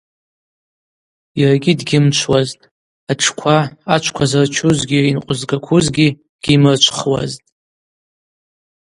[1.39, 2.69] Йаргьи дгьымчвуазтӏ,
[3.11, 3.57] атшква,
[3.95, 6.09] ачвква зырчузгьи йынкъвызгаквузгьи
[6.43, 7.45] гьйымрычвхуазтӏ.